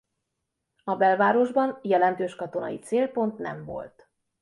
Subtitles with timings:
[0.83, 4.07] A belvárosban jelentős katonai célpont nem volt.